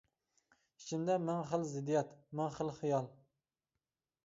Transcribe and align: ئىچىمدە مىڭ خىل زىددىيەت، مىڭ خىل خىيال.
ئىچىمدە 0.79 1.17
مىڭ 1.25 1.43
خىل 1.51 1.67
زىددىيەت، 1.73 2.17
مىڭ 2.41 2.51
خىل 2.59 2.75
خىيال. 2.81 3.09